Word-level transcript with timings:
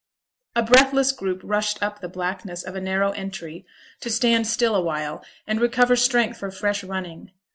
A 0.55 0.63
breathless 0.63 1.11
group 1.11 1.41
rushed 1.43 1.79
up 1.83 2.01
the 2.01 2.09
blackness 2.09 2.63
of 2.63 2.75
a 2.75 2.81
narrow 2.81 3.11
entry 3.11 3.67
to 3.99 4.09
stand 4.09 4.47
still 4.47 4.73
awhile, 4.73 5.23
and 5.45 5.61
recover 5.61 5.95
strength 5.95 6.39
for 6.39 6.49
fresh 6.49 6.83
running. 6.83 7.29